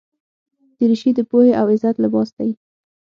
دریشي 0.77 1.11
د 1.15 1.19
پوهې 1.29 1.51
او 1.59 1.65
عزت 1.73 1.95
لباس 2.03 2.29
دی. 2.37 2.51